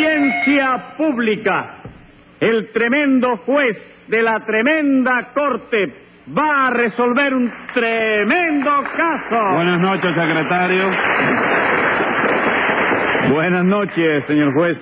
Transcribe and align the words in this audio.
Audiencia 0.00 0.94
pública. 0.96 1.74
El 2.40 2.70
tremendo 2.72 3.36
juez 3.44 3.76
de 4.08 4.22
la 4.22 4.40
tremenda 4.46 5.28
corte 5.34 5.92
va 6.34 6.68
a 6.68 6.70
resolver 6.70 7.34
un 7.34 7.52
tremendo 7.74 8.70
caso. 8.96 9.54
Buenas 9.56 9.78
noches, 9.78 10.14
secretario. 10.14 10.90
Buenas 13.30 13.64
noches, 13.66 14.24
señor 14.26 14.54
juez. 14.54 14.78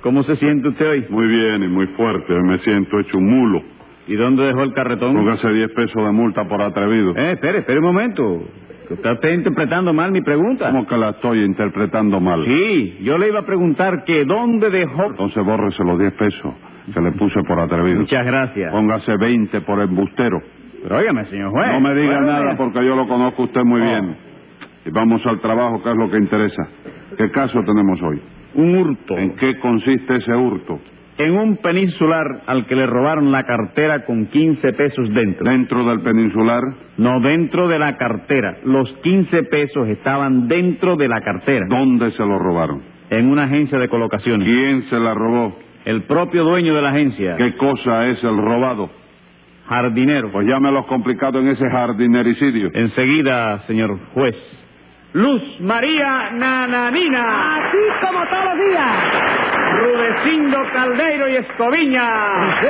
¿Cómo 0.00 0.24
se 0.24 0.34
siente 0.34 0.66
usted 0.66 0.88
hoy? 0.88 1.06
Muy 1.10 1.28
bien 1.28 1.62
y 1.62 1.68
muy 1.68 1.86
fuerte. 1.88 2.34
Me 2.34 2.58
siento 2.58 2.98
hecho 2.98 3.18
un 3.18 3.30
mulo. 3.30 3.62
¿Y 4.08 4.16
dónde 4.16 4.46
dejó 4.46 4.64
el 4.64 4.72
carretón? 4.72 5.14
Póngase 5.14 5.48
10 5.48 5.70
pesos 5.74 6.04
de 6.04 6.10
multa 6.10 6.42
por 6.48 6.60
atrevido. 6.60 7.12
Eh, 7.16 7.32
espere, 7.34 7.58
espere 7.58 7.78
un 7.78 7.84
momento. 7.84 8.48
Que 8.88 8.94
usted 8.94 9.10
está 9.10 9.30
interpretando 9.30 9.92
mal 9.92 10.12
mi 10.12 10.20
pregunta. 10.22 10.70
¿Cómo 10.70 10.86
que 10.86 10.96
la 10.96 11.10
estoy 11.10 11.42
interpretando 11.44 12.20
mal? 12.20 12.44
Sí, 12.44 12.98
yo 13.02 13.18
le 13.18 13.28
iba 13.28 13.40
a 13.40 13.44
preguntar 13.46 14.04
que 14.04 14.24
dónde 14.24 14.70
dejó... 14.70 15.06
Entonces 15.06 15.44
bórrese 15.44 15.82
los 15.84 15.98
10 15.98 16.12
pesos 16.14 16.54
que 16.94 17.00
le 17.00 17.12
puse 17.12 17.42
por 17.42 17.58
atrevido. 17.58 18.00
Muchas 18.00 18.24
gracias. 18.24 18.70
Póngase 18.72 19.16
20 19.18 19.60
por 19.62 19.80
embustero. 19.80 20.38
Pero 20.82 20.98
óigame, 20.98 21.24
señor 21.24 21.50
juez. 21.50 21.66
No 21.72 21.80
me 21.80 21.94
diga 21.94 22.18
Óigame. 22.18 22.26
nada 22.26 22.56
porque 22.56 22.78
yo 22.86 22.94
lo 22.94 23.08
conozco 23.08 23.42
usted 23.44 23.62
muy 23.64 23.80
Oh. 23.80 23.84
bien. 23.84 24.16
Y 24.84 24.90
vamos 24.90 25.26
al 25.26 25.40
trabajo, 25.40 25.82
que 25.82 25.90
es 25.90 25.96
lo 25.96 26.08
que 26.08 26.18
interesa. 26.18 26.62
¿Qué 27.18 27.28
caso 27.32 27.60
tenemos 27.64 28.00
hoy? 28.02 28.20
Un 28.54 28.76
hurto. 28.76 29.18
¿En 29.18 29.34
qué 29.34 29.58
consiste 29.58 30.14
ese 30.16 30.32
hurto? 30.32 30.78
En 31.18 31.32
un 31.32 31.56
peninsular 31.56 32.42
al 32.46 32.66
que 32.66 32.76
le 32.76 32.86
robaron 32.86 33.32
la 33.32 33.44
cartera 33.44 34.04
con 34.04 34.26
15 34.26 34.72
pesos 34.74 35.08
dentro. 35.14 35.50
Dentro 35.50 35.84
del 35.84 36.00
peninsular, 36.00 36.62
No 36.98 37.20
dentro 37.20 37.68
de 37.68 37.78
la 37.78 37.96
cartera. 37.96 38.58
Los 38.64 38.92
15 39.02 39.44
pesos 39.44 39.88
estaban 39.88 40.46
dentro 40.48 40.96
de 40.96 41.08
la 41.08 41.20
cartera. 41.22 41.66
¿dónde 41.68 42.10
se 42.10 42.22
lo 42.22 42.38
robaron? 42.38 42.82
En 43.08 43.26
una 43.30 43.44
agencia 43.44 43.78
de 43.78 43.88
colocaciones. 43.88 44.46
¿Quién 44.46 44.82
se 44.82 44.98
la 44.98 45.14
robó? 45.14 45.56
El 45.84 46.02
propio 46.02 46.44
dueño 46.44 46.74
de 46.74 46.82
la 46.82 46.90
agencia. 46.90 47.36
¿Qué 47.36 47.56
cosa 47.56 48.08
es 48.08 48.22
el 48.22 48.36
robado? 48.36 48.90
Jardinero. 49.68 50.30
Pues 50.32 50.46
llámelos 50.46 50.86
complicado 50.86 51.40
en 51.40 51.48
ese 51.48 51.68
jardinericidio. 51.70 52.70
Enseguida, 52.74 53.60
señor 53.60 53.98
juez. 54.12 54.65
Luz 55.16 55.42
María 55.60 56.30
Nananina. 56.30 57.56
Así 57.56 57.78
como 58.02 58.26
todos 58.26 58.44
los 58.44 58.58
días. 58.58 58.96
Rudecindo 59.80 60.58
Caldeiro 60.74 61.28
y 61.30 61.36
Escoviña. 61.36 62.60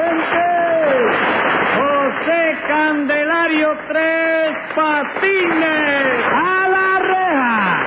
José 1.75 2.57
Candelario 2.69 3.69
Tres 3.89 4.53
Patines. 4.77 6.25
¡A 6.35 6.69
la 6.69 6.99
reja! 7.01 7.85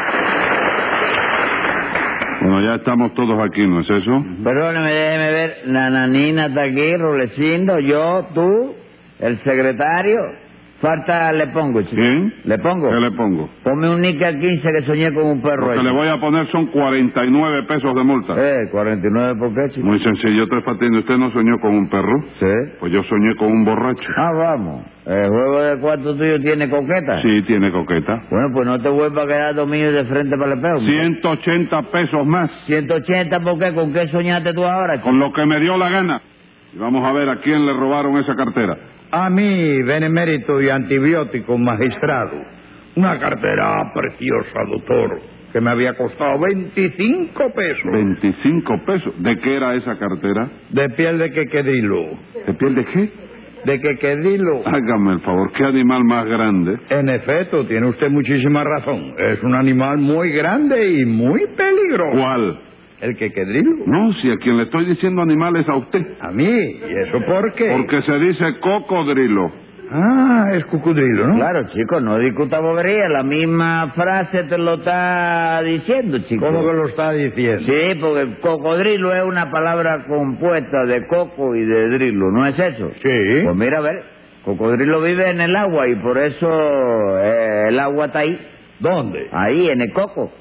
Bueno, 2.41 2.61
ya 2.61 2.75
estamos 2.75 3.13
todos 3.13 3.41
aquí, 3.41 3.65
¿no 3.65 3.79
es 3.79 3.89
eso? 3.89 4.25
Perdóneme, 4.43 4.91
déjeme 4.91 5.31
ver. 5.31 5.57
Nananina 5.67 6.47
está 6.47 6.63
aquí, 6.63 6.97
Rulecindo, 6.97 7.79
yo, 7.79 8.27
tú, 8.35 8.75
el 9.19 9.37
secretario. 9.37 10.48
Falta, 10.81 11.33
le 11.33 11.47
pongo, 11.47 11.81
chico. 11.81 11.95
¿Quién? 11.95 12.33
¿Le 12.45 12.57
pongo? 12.59 12.89
¿Qué 12.89 12.99
le 13.01 13.11
pongo? 13.11 13.49
Ponme 13.63 13.89
un 13.89 13.99
Nica 13.99 14.31
15 14.31 14.61
que 14.77 14.81
soñé 14.85 15.13
con 15.13 15.25
un 15.25 15.41
perro. 15.41 15.67
Lo 15.67 15.73
que 15.73 15.79
ahí. 15.79 15.85
le 15.85 15.91
voy 15.91 16.07
a 16.07 16.17
poner 16.21 16.47
son 16.47 16.67
49 16.67 17.63
pesos 17.67 17.93
de 17.93 18.03
multa. 18.03 18.33
Eh, 18.37 18.69
49 18.71 19.35
por 19.37 19.53
qué, 19.53 19.73
chico. 19.73 19.85
Muy 19.85 19.99
sencillo, 19.99 20.47
Tres 20.47 20.63
Patines. 20.63 20.99
¿Usted 20.99 21.17
no 21.17 21.31
soñó 21.31 21.59
con 21.59 21.75
un 21.75 21.89
perro? 21.89 22.23
Sí. 22.39 22.77
Pues 22.79 22.93
yo 22.93 23.03
soñé 23.03 23.35
con 23.35 23.51
un 23.51 23.65
borracho. 23.65 24.09
Ah, 24.15 24.31
vamos. 24.33 24.85
¿El 25.05 25.27
juego 25.27 25.61
de 25.61 25.77
cuarto 25.79 26.15
tuyo 26.15 26.39
tiene 26.39 26.69
coqueta? 26.69 27.21
Sí, 27.23 27.41
tiene 27.41 27.71
coqueta. 27.71 28.21
Bueno, 28.29 28.47
pues 28.53 28.65
no 28.65 28.79
te 28.79 28.89
vuelvas 28.89 29.25
a 29.25 29.27
quedar 29.27 29.55
dominio 29.55 29.91
de 29.91 30.05
frente 30.05 30.37
para 30.37 30.53
el 30.53 30.59
espejo. 30.59 30.79
180 30.79 31.81
pesos 31.91 32.25
más, 32.25 32.51
180, 32.67 33.39
¿por 33.41 33.59
qué? 33.59 33.73
¿Con 33.73 33.91
qué 33.91 34.07
soñaste 34.07 34.53
tú 34.53 34.63
ahora, 34.63 34.93
chico? 34.95 35.07
con 35.09 35.19
lo 35.19 35.33
que 35.33 35.45
me 35.45 35.59
dio 35.59 35.77
la 35.77 35.89
gana. 35.89 36.21
Y 36.73 36.77
vamos 36.77 37.03
a 37.03 37.11
ver 37.11 37.27
a 37.27 37.37
quién 37.37 37.65
le 37.65 37.73
robaron 37.73 38.15
esa 38.17 38.35
cartera. 38.35 38.77
A 39.11 39.29
mí, 39.29 39.81
benemérito 39.83 40.61
y 40.61 40.69
antibiótico 40.69 41.57
magistrado. 41.57 42.43
Una 42.95 43.17
cartera 43.19 43.91
preciosa, 43.93 44.59
doctor, 44.69 45.19
que 45.51 45.61
me 45.61 45.71
había 45.71 45.95
costado 45.95 46.39
25 46.39 47.53
pesos. 47.55 47.91
25 47.91 48.85
pesos. 48.85 49.13
¿De 49.23 49.37
qué 49.39 49.55
era 49.55 49.73
esa 49.75 49.97
cartera? 49.97 50.49
De 50.69 50.89
piel 50.89 51.17
de 51.17 51.31
quequedilo. 51.31 52.05
¿De 52.45 52.53
piel 52.53 52.75
de 52.75 52.85
qué? 52.85 53.09
De 53.65 53.81
quequedilo. 53.81 54.61
Hágame 54.65 55.13
el 55.13 55.19
favor, 55.21 55.51
¿qué 55.53 55.63
animal 55.65 56.03
más 56.03 56.25
grande? 56.25 56.77
En 56.89 57.09
efecto, 57.09 57.65
tiene 57.65 57.87
usted 57.87 58.09
muchísima 58.09 58.63
razón. 58.63 59.15
Es 59.17 59.43
un 59.43 59.55
animal 59.55 59.97
muy 59.97 60.31
grande 60.31 60.91
y 60.91 61.05
muy 61.05 61.47
peligroso. 61.57 62.17
¿Cuál? 62.17 62.59
El 63.01 63.15
quequedilo. 63.15 63.71
No, 63.85 64.13
si 64.15 64.29
a 64.29 64.37
quien 64.37 64.57
le 64.57 64.63
estoy 64.63 64.85
diciendo 64.85 65.21
animal 65.21 65.55
es 65.55 65.69
a 65.69 65.75
usted. 65.75 66.01
A 66.19 66.31
mí. 66.31 66.43
¿Y 66.45 67.07
eso 67.07 67.19
por 67.25 67.53
qué? 67.53 67.71
Porque 67.71 68.01
se 68.01 68.19
dice 68.19 68.59
cocodrilo. 68.59 69.51
Ah, 69.91 70.51
es 70.53 70.65
cucudrilo, 70.65 71.27
¿no? 71.29 71.35
Claro, 71.37 71.67
chico, 71.69 71.99
no 71.99 72.19
discuta 72.19 72.59
bobería. 72.59 73.09
La 73.09 73.23
misma 73.23 73.91
frase 73.95 74.43
te 74.43 74.57
lo 74.57 74.75
está 74.75 75.63
diciendo, 75.63 76.19
chico. 76.27 76.45
¿Cómo 76.45 76.59
que 76.61 76.73
lo 76.73 76.87
está 76.89 77.11
diciendo? 77.13 77.63
Sí, 77.65 77.95
porque 77.99 78.35
cocodrilo 78.39 79.15
es 79.15 79.23
una 79.23 79.49
palabra 79.49 80.05
compuesta 80.07 80.85
de 80.85 81.07
coco 81.07 81.55
y 81.55 81.65
de 81.65 81.89
drilo, 81.89 82.29
¿no 82.31 82.45
es 82.45 82.59
eso? 82.59 82.91
Sí. 83.01 83.41
Pues 83.43 83.55
mira, 83.55 83.79
a 83.79 83.81
ver, 83.81 84.03
cocodrilo 84.45 85.01
vive 85.01 85.27
en 85.31 85.41
el 85.41 85.55
agua 85.55 85.87
y 85.87 85.95
por 85.95 86.19
eso 86.19 86.47
eh, 87.23 87.69
el 87.69 87.79
agua 87.79 88.05
está 88.07 88.19
ahí, 88.19 88.37
¿Dónde? 88.79 89.27
ahí 89.31 89.69
en 89.69 89.81
el 89.81 89.91
coco. 89.91 90.31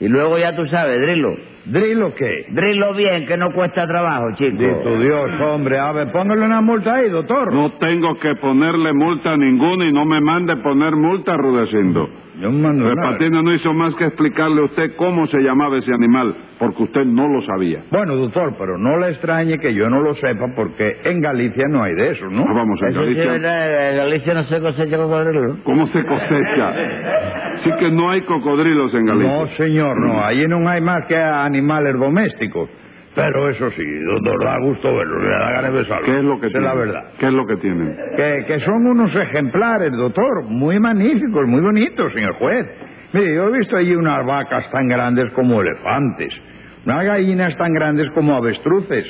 Y 0.00 0.08
luego 0.08 0.38
ya 0.38 0.54
tú 0.54 0.66
sabes, 0.66 1.00
drilo. 1.00 1.34
¿Drilo 1.64 2.14
qué? 2.14 2.46
Drilo 2.50 2.94
bien, 2.94 3.26
que 3.26 3.36
no 3.36 3.52
cuesta 3.52 3.86
trabajo, 3.86 4.30
chico. 4.36 4.56
Dito 4.56 4.98
Dios, 5.00 5.30
hombre. 5.40 5.78
A 5.78 5.92
ver, 5.92 6.12
póngale 6.12 6.44
una 6.44 6.60
multa 6.60 6.94
ahí, 6.94 7.10
doctor. 7.10 7.52
No 7.52 7.72
tengo 7.72 8.18
que 8.18 8.36
ponerle 8.36 8.92
multa 8.92 9.36
ninguna 9.36 9.86
y 9.86 9.92
no 9.92 10.04
me 10.04 10.20
mande 10.20 10.56
poner 10.56 10.94
multa, 10.96 11.36
Rudecindo. 11.36 12.08
Yo 12.40 12.52
mando 12.52 12.94
nada. 12.94 13.12
Patines 13.12 13.42
no 13.42 13.52
hizo 13.52 13.72
más 13.74 13.94
que 13.96 14.04
explicarle 14.04 14.60
a 14.60 14.64
usted 14.66 14.94
cómo 14.96 15.26
se 15.26 15.38
llamaba 15.40 15.78
ese 15.78 15.92
animal, 15.92 16.34
porque 16.58 16.84
usted 16.84 17.04
no 17.04 17.26
lo 17.28 17.42
sabía. 17.42 17.82
Bueno, 17.90 18.14
doctor, 18.16 18.54
pero 18.58 18.78
no 18.78 18.96
le 18.98 19.10
extrañe 19.10 19.58
que 19.58 19.74
yo 19.74 19.90
no 19.90 20.00
lo 20.02 20.14
sepa 20.14 20.46
porque 20.54 20.98
en 21.04 21.20
Galicia 21.20 21.64
no 21.68 21.82
hay 21.82 21.94
de 21.94 22.10
eso, 22.10 22.26
¿no? 22.30 22.44
Ah, 22.48 22.52
Vamos, 22.54 22.80
en 22.82 22.94
Galicia. 22.94 23.34
en 23.34 23.96
Galicia 23.96 24.34
no 24.34 24.44
se 24.44 24.60
cosecha 24.60 24.96
cocodrilo. 24.96 25.56
¿Cómo 25.64 25.86
se 25.88 26.04
cosecha? 26.04 26.74
Sí 27.64 27.70
que 27.80 27.90
no 27.90 28.10
hay 28.10 28.20
cocodrilos 28.22 28.94
en 28.94 29.04
Galicia. 29.06 29.36
No, 29.36 29.46
señor, 29.56 29.98
no. 30.00 30.24
Allí 30.24 30.46
no 30.46 30.68
hay 30.68 30.80
más 30.80 31.06
que 31.06 31.16
animales 31.16 31.94
domésticos. 31.98 32.68
Pero 33.18 33.48
eso 33.48 33.68
sí, 33.72 33.84
doctor, 34.04 34.44
da 34.44 34.58
gusto 34.60 34.94
verlo, 34.94 35.20
le 35.20 35.28
da 35.28 35.50
ganas 35.50 35.72
de 35.72 35.78
besarlo. 35.80 36.06
¿Qué 36.06 36.18
es 36.18 36.24
lo 36.24 36.40
que 36.40 36.46
es 36.46 36.52
tienen? 36.52 36.68
la 36.68 36.74
verdad. 36.74 37.04
¿Qué 37.18 37.26
es 37.26 37.32
lo 37.32 37.46
que 37.46 37.56
tienen? 37.56 37.96
Que, 38.16 38.44
que 38.46 38.60
son 38.60 38.86
unos 38.86 39.12
ejemplares, 39.12 39.90
doctor, 39.92 40.44
muy 40.44 40.78
magníficos, 40.78 41.44
muy 41.48 41.60
bonitos, 41.60 42.12
señor 42.12 42.34
juez. 42.34 42.64
Mire, 43.12 43.34
yo 43.34 43.48
he 43.48 43.58
visto 43.58 43.76
allí 43.76 43.96
unas 43.96 44.24
vacas 44.24 44.70
tan 44.70 44.86
grandes 44.86 45.32
como 45.32 45.60
elefantes, 45.60 46.32
unas 46.86 47.04
gallinas 47.04 47.56
tan 47.56 47.74
grandes 47.74 48.08
como 48.10 48.36
avestruces, 48.36 49.04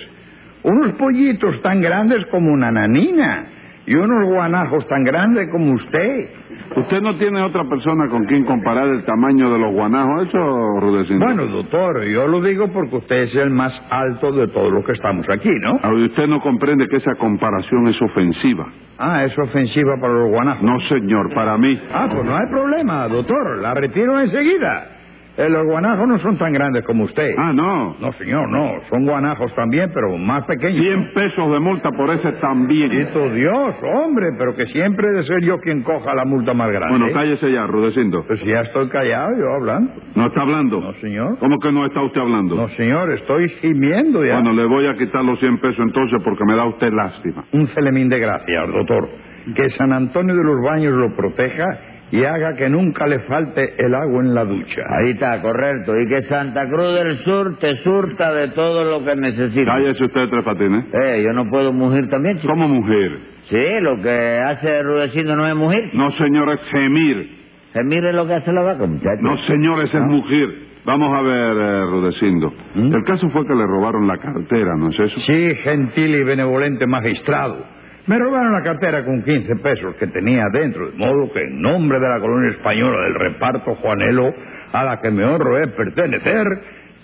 unos 0.62 0.92
pollitos 0.92 1.60
tan 1.60 1.82
grandes 1.82 2.24
como 2.30 2.50
una 2.50 2.72
nanina 2.72 3.57
y 3.88 3.94
unos 3.94 4.28
guanajos 4.28 4.86
tan 4.86 5.02
grandes 5.02 5.48
como 5.50 5.72
usted. 5.72 6.28
¿Usted 6.76 7.00
no 7.00 7.16
tiene 7.16 7.40
otra 7.42 7.64
persona 7.64 8.08
con 8.08 8.26
quien 8.26 8.44
comparar 8.44 8.86
el 8.88 9.02
tamaño 9.04 9.50
de 9.50 9.58
los 9.58 9.72
guanajos? 9.72 10.28
Eso, 10.28 10.80
Rudecindo. 10.80 11.24
Bueno, 11.24 11.46
doctor, 11.46 12.04
yo 12.04 12.26
lo 12.28 12.42
digo 12.42 12.68
porque 12.68 12.96
usted 12.96 13.22
es 13.22 13.34
el 13.36 13.48
más 13.50 13.72
alto 13.90 14.30
de 14.32 14.48
todos 14.48 14.70
los 14.70 14.84
que 14.84 14.92
estamos 14.92 15.26
aquí, 15.30 15.48
¿no? 15.62 15.80
Ah, 15.82 15.90
Usted 15.92 16.26
no 16.26 16.40
comprende 16.40 16.86
que 16.88 16.96
esa 16.96 17.14
comparación 17.14 17.88
es 17.88 18.00
ofensiva. 18.02 18.66
Ah, 18.98 19.24
es 19.24 19.36
ofensiva 19.38 19.94
para 19.98 20.12
los 20.12 20.28
guanajos. 20.30 20.62
No, 20.62 20.78
señor, 20.80 21.32
para 21.32 21.56
mí. 21.56 21.80
Ah, 21.92 22.08
pues 22.12 22.24
no 22.24 22.36
hay 22.36 22.46
problema, 22.50 23.08
doctor, 23.08 23.58
la 23.62 23.72
retiro 23.72 24.20
enseguida. 24.20 24.97
Eh, 25.38 25.48
los 25.48 25.64
guanajos 25.66 26.08
no 26.08 26.18
son 26.18 26.36
tan 26.36 26.52
grandes 26.52 26.84
como 26.84 27.04
usted. 27.04 27.30
Ah, 27.38 27.52
no. 27.52 27.94
No, 28.00 28.12
señor, 28.14 28.48
no. 28.48 28.80
Son 28.90 29.04
guanajos 29.06 29.54
también, 29.54 29.88
pero 29.94 30.18
más 30.18 30.44
pequeños. 30.46 30.80
100 30.80 31.12
pesos 31.14 31.52
de 31.52 31.60
multa 31.60 31.92
por 31.92 32.10
ese 32.10 32.32
también. 32.40 32.88
Bendito 32.88 33.30
Dios, 33.30 33.76
hombre, 33.82 34.32
pero 34.36 34.56
que 34.56 34.66
siempre 34.66 35.06
he 35.06 35.12
de 35.12 35.22
ser 35.22 35.40
yo 35.44 35.60
quien 35.60 35.84
coja 35.84 36.12
la 36.12 36.24
multa 36.24 36.54
más 36.54 36.72
grande. 36.72 36.98
Bueno, 36.98 37.14
cállese 37.14 37.52
ya, 37.52 37.68
Rudecindo. 37.68 38.24
Pues 38.26 38.42
ya 38.42 38.62
estoy 38.62 38.88
callado, 38.88 39.30
yo 39.38 39.46
hablando. 39.54 39.92
¿No 40.16 40.26
está 40.26 40.40
hablando? 40.40 40.80
No, 40.80 40.92
señor. 40.94 41.38
¿Cómo 41.38 41.60
que 41.60 41.70
no 41.70 41.86
está 41.86 42.02
usted 42.02 42.20
hablando? 42.20 42.56
No, 42.56 42.68
señor, 42.70 43.12
estoy 43.12 43.48
gimiendo 43.60 44.24
ya. 44.24 44.34
Bueno, 44.40 44.54
le 44.54 44.64
voy 44.64 44.88
a 44.88 44.96
quitar 44.96 45.24
los 45.24 45.38
100 45.38 45.58
pesos 45.58 45.78
entonces 45.78 46.20
porque 46.24 46.44
me 46.48 46.56
da 46.56 46.64
usted 46.64 46.92
lástima. 46.92 47.44
Un 47.52 47.68
celemín 47.68 48.08
de 48.08 48.18
gracias, 48.18 48.72
doctor. 48.72 49.08
Que 49.54 49.70
San 49.70 49.92
Antonio 49.92 50.34
de 50.34 50.42
los 50.42 50.60
Baños 50.64 50.94
lo 50.94 51.14
proteja 51.14 51.64
y 52.10 52.24
haga 52.24 52.54
que 52.56 52.68
nunca 52.68 53.06
le 53.06 53.20
falte 53.20 53.74
el 53.78 53.94
agua 53.94 54.22
en 54.22 54.34
la 54.34 54.44
ducha. 54.44 54.82
Ahí 54.88 55.10
está, 55.10 55.40
correcto. 55.42 55.92
Y 55.98 56.08
que 56.08 56.22
Santa 56.22 56.66
Cruz 56.68 56.94
del 56.94 57.18
Sur 57.24 57.58
te 57.58 57.76
surta 57.82 58.32
de 58.32 58.48
todo 58.48 58.84
lo 58.84 59.04
que 59.04 59.14
necesitas. 59.16 59.74
Cállese 59.74 60.04
usted, 60.04 60.28
Tres 60.28 60.44
Patines. 60.44 60.84
Eh, 60.92 61.22
yo 61.24 61.32
no 61.32 61.48
puedo 61.50 61.72
mugir 61.72 62.08
también, 62.08 62.38
chico. 62.38 62.48
Como 62.52 62.68
mujer. 62.68 63.18
Sí, 63.50 63.64
lo 63.80 64.00
que 64.02 64.38
hace 64.38 64.82
Rudecindo 64.82 65.36
no 65.36 65.46
es 65.46 65.54
mugir. 65.54 65.90
No, 65.94 66.10
señor, 66.12 66.50
es 66.52 66.60
gemir. 66.70 67.38
Que 67.72 67.82
mire 67.84 68.12
lo 68.12 68.26
que 68.26 68.34
hace 68.34 68.52
la 68.52 68.62
vaca, 68.62 68.86
muchacho. 68.86 69.20
No, 69.20 69.36
señor, 69.46 69.84
ese 69.84 69.98
es 69.98 70.04
mujer. 70.04 70.48
Vamos 70.84 71.12
a 71.12 71.20
ver, 71.20 71.56
eh, 71.56 71.86
Rudecindo. 71.86 72.52
¿Mm? 72.74 72.94
El 72.94 73.04
caso 73.04 73.28
fue 73.30 73.46
que 73.46 73.54
le 73.54 73.66
robaron 73.66 74.06
la 74.06 74.16
cartera, 74.16 74.74
¿no 74.78 74.88
es 74.88 74.98
eso? 74.98 75.20
Sí, 75.20 75.54
gentil 75.56 76.14
y 76.14 76.24
benevolente 76.24 76.86
magistrado. 76.86 77.77
Me 78.08 78.18
robaron 78.18 78.52
la 78.52 78.62
cartera 78.62 79.04
con 79.04 79.22
15 79.22 79.56
pesos 79.56 79.94
que 79.96 80.06
tenía 80.06 80.44
dentro, 80.50 80.90
de 80.90 80.96
modo 80.96 81.30
que 81.30 81.42
en 81.42 81.60
nombre 81.60 82.00
de 82.00 82.08
la 82.08 82.18
colonia 82.18 82.52
española 82.52 83.02
del 83.04 83.14
reparto 83.14 83.74
Juanelo, 83.74 84.34
a 84.72 84.82
la 84.82 84.98
que 85.02 85.10
me 85.10 85.26
honro 85.26 85.58
es 85.58 85.70
pertenecer, 85.72 86.46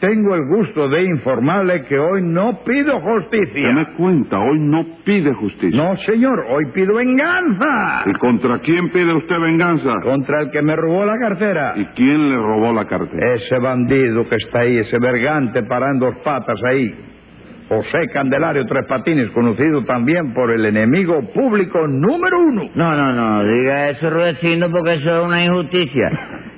tengo 0.01 0.35
el 0.35 0.47
gusto 0.47 0.89
de 0.89 1.03
informarle 1.03 1.85
que 1.85 1.99
hoy 1.99 2.23
no 2.23 2.65
pido 2.65 3.01
justicia. 3.01 3.69
Dame 3.69 3.87
cuenta, 3.99 4.39
hoy 4.39 4.59
no 4.61 4.87
pide 5.05 5.35
justicia. 5.35 5.77
No, 5.77 5.95
señor, 6.07 6.47
hoy 6.49 6.65
pido 6.73 6.95
venganza. 6.95 8.05
¿Y 8.07 8.13
contra 8.15 8.59
quién 8.61 8.89
pide 8.91 9.13
usted 9.13 9.39
venganza? 9.39 10.01
Contra 10.03 10.41
el 10.41 10.51
que 10.51 10.63
me 10.63 10.75
robó 10.75 11.05
la 11.05 11.19
cartera. 11.19 11.75
¿Y 11.77 11.85
quién 11.97 12.31
le 12.31 12.37
robó 12.37 12.73
la 12.73 12.87
cartera? 12.87 13.35
Ese 13.35 13.59
bandido 13.59 14.27
que 14.27 14.37
está 14.37 14.61
ahí, 14.61 14.79
ese 14.79 14.99
vergante 14.99 15.63
parando 15.65 16.07
dos 16.07 16.17
patas 16.25 16.59
ahí. 16.65 17.14
José 17.69 18.09
Candelario 18.13 18.67
Tres 18.67 18.85
Patines, 18.87 19.31
conocido 19.31 19.83
también 19.85 20.35
por 20.35 20.51
el 20.51 20.65
enemigo 20.67 21.21
público 21.33 21.87
número 21.89 22.39
uno. 22.41 22.65
No, 22.75 22.95
no, 22.95 23.13
no, 23.13 23.43
diga 23.45 23.89
eso, 23.91 24.11
Rudecindo, 24.11 24.71
porque 24.71 24.95
eso 24.95 25.11
es 25.21 25.27
una 25.27 25.45
injusticia. 25.45 26.11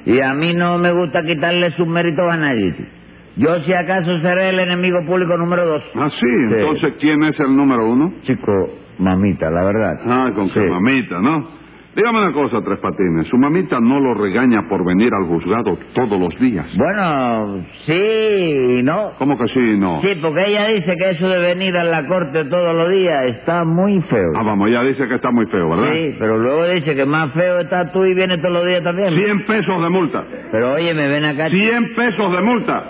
Y 0.05 0.21
a 0.21 0.35
mí 0.35 0.53
no 0.55 0.79
me 0.79 0.91
gusta 0.93 1.23
quitarle 1.23 1.71
sus 1.73 1.87
méritos 1.87 2.25
a 2.31 2.37
nadie. 2.37 2.75
Yo, 3.37 3.61
si 3.61 3.73
acaso, 3.73 4.19
seré 4.21 4.49
el 4.51 4.61
enemigo 4.61 4.99
público 5.07 5.37
número 5.37 5.67
dos. 5.67 5.83
Ah, 5.95 6.09
sí, 6.11 6.27
entonces, 6.55 6.95
¿quién 6.99 7.23
es 7.25 7.39
el 7.39 7.55
número 7.55 7.87
uno? 7.89 8.15
Chico, 8.23 8.53
mamita, 8.99 9.51
la 9.51 9.65
verdad. 9.65 10.01
Ah, 10.07 10.31
con 10.35 10.49
su 10.49 10.59
Sí. 10.59 10.67
mamita, 10.67 11.21
¿no? 11.21 11.49
Dígame 11.97 12.19
una 12.19 12.33
cosa, 12.33 12.61
Tres 12.63 12.79
Patines. 12.79 13.27
Su 13.29 13.39
mamita 13.39 13.81
no 13.81 13.99
lo 13.99 14.13
regaña 14.13 14.69
por 14.69 14.85
venir 14.85 15.11
al 15.15 15.25
juzgado 15.29 15.79
todos 15.95 16.21
los 16.21 16.39
días. 16.39 16.67
Bueno, 16.77 17.65
sí 17.87 17.95
y 18.81 18.83
no. 18.83 19.13
¿Cómo 19.19 19.39
que 19.39 19.47
sí 19.49 19.79
no? 19.79 20.03
Sí, 20.03 20.09
porque 20.21 20.45
ella 20.47 20.67
dice 20.67 20.95
que 20.95 21.11
eso 21.13 21.27
de 21.27 21.39
venir 21.39 21.75
a 21.75 21.85
la 21.85 22.07
corte 22.07 22.45
todos 22.45 22.75
los 22.77 22.91
días 22.91 23.31
está 23.31 23.65
muy 23.65 23.99
feo. 24.03 24.29
Ah, 24.37 24.43
vamos, 24.45 24.69
ella 24.69 24.83
dice 24.83 25.09
que 25.09 25.15
está 25.15 25.31
muy 25.31 25.47
feo, 25.47 25.71
¿verdad? 25.71 25.91
Sí, 25.91 26.17
pero 26.19 26.37
luego 26.37 26.67
dice 26.69 26.95
que 26.95 27.07
más 27.07 27.33
feo 27.33 27.61
está 27.61 27.91
tú 27.91 28.05
y 28.05 28.13
vienes 28.15 28.43
todos 28.43 28.53
los 28.53 28.67
días 28.67 28.83
también. 28.83 29.09
100 29.15 29.47
pesos 29.47 29.83
de 29.83 29.89
multa. 29.89 30.25
Pero 30.53 30.75
oye, 30.75 30.93
me 30.93 31.09
ven 31.09 31.25
acá. 31.25 31.49
100 31.49 31.95
pesos 31.97 32.37
de 32.37 32.43
multa. 32.43 32.85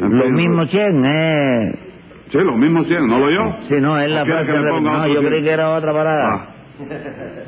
Lo 0.00 0.30
mismo 0.30 0.66
100, 0.66 1.04
eh. 1.06 1.74
Sí, 2.32 2.38
lo 2.38 2.56
mismo 2.56 2.82
100, 2.82 3.06
¿no 3.06 3.20
lo 3.20 3.30
yo? 3.30 3.56
Sí, 3.68 3.74
no, 3.80 3.96
es 4.00 4.10
la 4.10 4.22
¿O 4.22 4.24
quiere 4.24 4.44
frase. 4.44 4.52
que 4.58 4.64
le 4.64 4.70
ponga 4.70 4.92
No, 4.98 5.06
yo 5.06 5.20
100? 5.20 5.26
creí 5.28 5.42
que 5.44 5.50
era 5.52 5.70
otra 5.70 5.92
parada. 5.92 6.28
Ah. 6.34 6.46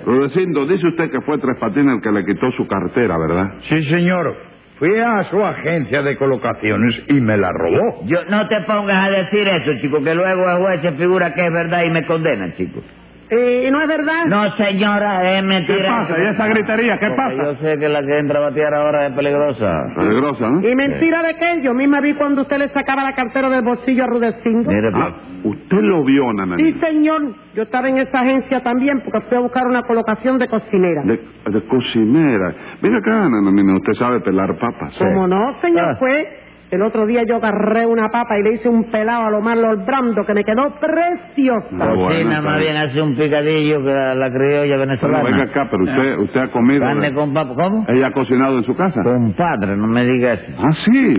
Rudecindo, 0.05 0.67
dice 0.67 0.87
usted 0.87 1.11
que 1.11 1.21
fue 1.21 1.39
Tres 1.39 1.57
Patines 1.59 1.97
el 1.97 2.03
que 2.03 2.13
le 2.13 2.25
quitó 2.25 2.51
su 2.53 2.67
cartera, 2.67 3.17
¿verdad? 3.19 3.55
Sí, 3.69 3.85
señor. 3.85 4.35
Fui 4.79 4.97
a 5.01 5.25
su 5.29 5.45
agencia 5.45 6.03
de 6.03 6.17
colocaciones 6.17 7.03
y 7.09 7.15
me 7.15 7.37
la 7.37 7.51
robó. 7.51 8.05
Yo, 8.07 8.25
no 8.27 8.47
te 8.47 8.61
pongas 8.61 9.09
a 9.09 9.11
decir 9.11 9.49
eso, 9.49 9.81
chico, 9.81 10.01
que 10.03 10.15
luego 10.15 10.49
el 10.49 10.57
juez 10.59 10.81
se 10.83 10.93
figura 10.93 11.35
que 11.35 11.45
es 11.45 11.53
verdad 11.53 11.83
y 11.83 11.91
me 11.91 12.07
condena, 12.07 12.55
chico. 12.57 12.81
¿Y 13.31 13.71
no 13.71 13.83
es 13.83 13.89
verdad? 13.89 14.25
No, 14.27 14.57
señora, 14.57 15.39
es 15.39 15.45
mentira. 15.45 15.77
¿Qué 15.77 15.85
pasa? 16.15 16.23
¿Y 16.23 16.27
esa 16.29 16.47
gritería? 16.47 16.99
¿Qué 16.99 17.07
Porque 17.09 17.17
pasa? 17.17 17.35
Yo 17.45 17.55
sé 17.57 17.79
que 17.79 17.89
la 17.89 18.03
que 18.03 18.19
entra 18.19 18.39
a 18.39 18.43
batear 18.43 18.73
ahora 18.75 19.07
es 19.07 19.13
peligrosa. 19.15 19.85
Peligrosa, 19.95 20.49
¿no? 20.51 20.67
¿Y 20.69 20.75
mentira 20.75 21.23
de 21.23 21.35
qué? 21.37 21.61
Yo 21.63 21.75
misma 21.75 22.01
vi 22.01 22.15
cuando 22.15 22.43
usted 22.43 22.57
le 22.59 22.69
sacaba 22.71 23.03
la 23.05 23.15
cartera 23.15 23.51
del 23.51 23.63
bolsillo 23.63 24.05
a 24.05 24.07
Rudecindo. 24.07 24.71
Mire, 24.71 24.89
Ah, 24.95 25.13
usted 25.45 25.79
lo 25.83 26.05
vio, 26.05 26.33
Nananina. 26.33 26.69
Sí, 26.69 26.81
señor. 26.81 27.23
Yo 27.55 27.65
estaba 27.65 27.89
en 27.89 27.99
esa 27.99 28.21
agencia 28.21 28.63
también 28.63 29.01
porque 29.03 29.21
fui 29.29 29.37
a 29.37 29.41
buscar 29.41 29.67
una 29.67 29.83
colocación 29.83 30.39
de 30.39 30.49
cocinera. 30.49 31.03
De, 31.03 31.21
de 31.51 31.63
cocinera. 31.67 32.55
Venga 32.81 32.99
acá, 32.99 33.29
Nananina, 33.29 33.75
usted 33.77 33.93
sabe 33.93 34.21
pelar 34.21 34.57
papas. 34.59 34.95
¿Cómo 34.99 35.27
no, 35.29 35.55
señor? 35.61 35.85
Ah. 35.85 35.97
Fue. 35.99 36.48
El 36.71 36.83
otro 36.83 37.07
día 37.07 37.23
yo 37.27 37.37
agarré 37.37 37.87
una 37.87 38.09
papa 38.11 38.39
y 38.39 38.43
le 38.43 38.55
hice 38.57 38.69
un 38.69 38.91
pelado 38.91 39.25
a 39.27 39.31
lo 39.31 39.41
Marlon 39.41 39.87
Brando 39.87 40.25
que 40.27 40.35
me 40.35 40.45
quedó 40.45 40.75
preciosa. 40.79 41.67
Ah, 41.73 41.95
bueno, 41.95 42.09
Cocina 42.09 42.43
más 42.43 42.59
bien. 42.61 42.77
hace 42.77 43.01
un 43.01 43.17
picadillo 43.17 43.79
que 43.83 43.91
la, 43.91 44.15
la 44.15 44.31
criolla 44.31 44.75
Pero 44.77 44.81
venezolana. 44.81 45.25
venga 45.25 45.43
acá, 45.45 45.69
pero 45.71 45.85
usted, 45.85 46.19
usted 46.19 46.41
ha 46.41 46.49
comido... 46.49 46.81
Carne 46.81 47.15
con 47.15 47.33
papa, 47.33 47.55
¿cómo? 47.55 47.87
¿Ella 47.89 48.09
ha 48.09 48.13
cocinado 48.13 48.59
en 48.59 48.65
su 48.65 48.77
casa? 48.77 49.03
Compadre, 49.03 49.77
no 49.77 49.87
me 49.87 50.05
digas 50.05 50.41
eso. 50.47 50.59
Ah, 50.63 50.73
sí. 50.85 51.17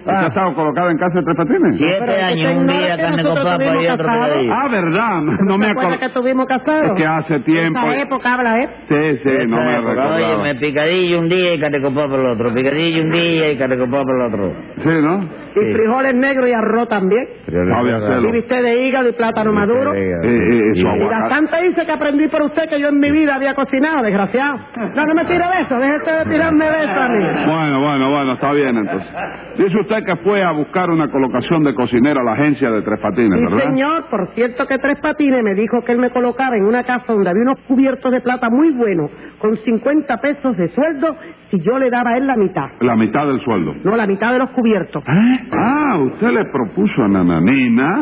¿Usted 0.00 0.12
Ah. 0.12 0.24
ha 0.24 0.28
estado 0.28 0.54
colocada 0.54 0.90
en 0.90 0.96
casa 0.98 1.18
de 1.18 1.24
Tres 1.24 1.36
Patines? 1.36 1.76
Siete 1.76 1.96
Pero 2.06 2.24
años, 2.24 2.54
un 2.56 2.66
día 2.66 2.96
que 2.96 3.02
carne 3.02 3.22
con 3.22 3.34
papa 3.34 3.64
y 3.64 3.86
otro 3.86 4.06
picadillo. 4.06 4.52
Ah, 4.54 4.68
¿verdad? 4.70 5.20
No 5.20 5.32
¿No 5.44 5.58
me 5.58 5.66
acuerdo. 5.70 5.98
que 5.98 6.04
estuvimos 6.06 6.46
casados? 6.46 6.86
Es 6.86 6.92
que 6.94 7.06
hace 7.06 7.40
tiempo... 7.40 7.78
Esa 7.80 8.02
época 8.02 8.34
habla, 8.34 8.58
¿eh? 8.60 8.68
Sí, 8.88 9.18
sí, 9.22 9.30
no 9.46 9.56
Esa 9.58 9.66
me 9.66 9.74
época, 9.76 9.90
recordaba. 9.94 10.16
Óyeme, 10.16 10.54
picadillo 10.60 11.18
un 11.18 11.28
día 11.28 11.54
y 11.54 11.60
carne 11.60 11.82
con 11.82 11.94
papa 11.94 12.14
el 12.14 12.26
otro. 12.26 12.54
Picadillo 12.54 13.02
un 13.02 13.10
día 13.10 13.52
y 13.52 13.58
carne 13.58 13.78
con 13.78 13.90
papa 13.90 14.10
el 14.10 14.20
otro. 14.34 14.52
Sí, 14.78 14.88
¿no? 14.88 15.20
Y 15.52 15.74
frijoles 15.74 16.14
negros 16.14 16.48
y 16.48 16.52
arroz 16.52 16.88
también. 16.88 17.26
Sabe 17.46 17.92
hacerlo. 17.94 18.28
Y 18.28 18.32
viste 18.32 18.62
de 18.62 18.86
hígado 18.86 19.08
y 19.08 19.12
plátano 19.12 19.52
maduro. 19.52 19.92
Y, 19.94 20.82
bastante 20.82 21.62
dice 21.62 21.84
que 21.84 21.92
aprendí 21.92 22.28
por 22.28 22.42
usted 22.42 22.68
que 22.68 22.80
yo 22.80 22.88
en 22.88 22.98
mi 23.00 23.10
vida 23.10 23.34
había 23.34 23.54
cocinado, 23.54 24.02
desgraciado. 24.02 24.58
No, 24.94 25.04
no 25.06 25.14
me 25.14 25.24
tire 25.24 25.44
besos, 25.58 25.78
déjese 25.80 26.12
de 26.24 26.24
tirarme 26.30 26.64
besos 26.70 26.96
a 26.96 27.08
mí. 27.08 27.24
Bueno, 27.46 27.80
bueno, 27.80 28.10
bueno, 28.10 28.32
está 28.34 28.52
bien 28.52 28.76
entonces. 28.76 29.10
Dice 29.58 29.78
usted 29.90 30.04
que 30.06 30.16
fue 30.22 30.42
a 30.42 30.52
buscar 30.52 30.88
una 30.90 31.10
colocación 31.10 31.64
de 31.64 31.74
cocinera 31.74 32.20
a 32.20 32.24
la 32.24 32.32
agencia 32.32 32.70
de 32.70 32.82
Tres 32.82 33.00
Patines, 33.00 33.38
Sí, 33.38 33.44
¿verdad? 33.44 33.64
señor, 33.70 34.04
por 34.10 34.28
cierto 34.34 34.66
que 34.66 34.78
Tres 34.78 34.98
Patines 35.00 35.42
me 35.42 35.54
dijo 35.54 35.82
que 35.84 35.92
él 35.92 35.98
me 35.98 36.10
colocara 36.10 36.56
en 36.56 36.64
una 36.64 36.84
casa 36.84 37.12
donde 37.12 37.28
había 37.30 37.42
unos 37.42 37.58
cubiertos 37.66 38.12
de 38.12 38.20
plata 38.20 38.48
muy 38.50 38.70
buenos, 38.70 39.10
con 39.38 39.56
50 39.56 40.16
pesos 40.18 40.56
de 40.56 40.68
sueldo, 40.68 41.16
si 41.50 41.58
yo 41.60 41.78
le 41.78 41.90
daba 41.90 42.10
a 42.10 42.16
él 42.18 42.26
la 42.26 42.36
mitad. 42.36 42.68
La 42.80 42.94
mitad 42.94 43.26
del 43.26 43.40
sueldo. 43.40 43.74
No, 43.84 43.96
la 43.96 44.06
mitad 44.06 44.32
de 44.32 44.38
los 44.38 44.50
cubiertos. 44.50 45.02
Ah, 45.06 45.98
usted 45.98 46.30
le 46.30 46.44
propuso 46.46 47.02
a 47.02 47.08
Nananina 47.08 47.96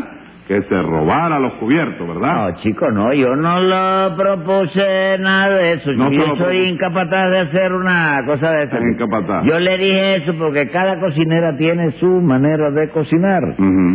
que 0.49 0.63
se 0.63 0.83
robara 0.83 1.39
los 1.39 1.53
cubiertos, 1.55 2.09
¿verdad? 2.09 2.49
No, 2.49 2.57
chico, 2.63 2.91
no, 2.91 3.13
yo 3.13 3.37
no 3.37 3.61
lo 3.61 4.17
propuse 4.17 5.19
nada 5.21 5.55
de 5.59 5.75
eso. 5.75 5.93
No 5.93 6.11
yo 6.11 6.37
soy 6.37 6.71
incapaz 6.71 7.07
de 7.11 7.39
hacer 7.41 7.71
una 7.71 8.23
cosa 8.25 8.51
de 8.53 8.65
esa. 8.65 8.79
Incapaz. 8.79 9.45
Yo 9.45 9.61
le 9.61 9.77
dije 9.77 10.17
eso 10.17 10.35
porque 10.39 10.71
cada 10.71 10.99
cocinera 11.01 11.55
tiene 11.59 11.91
su 12.01 12.07
manera 12.07 12.71
de 12.71 12.89
cocinar. 12.89 13.43